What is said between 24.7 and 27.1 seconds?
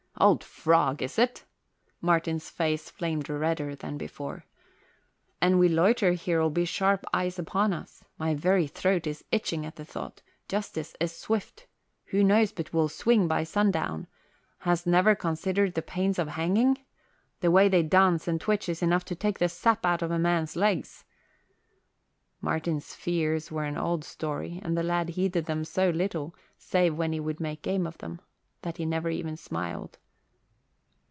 the lad heeded them so little, save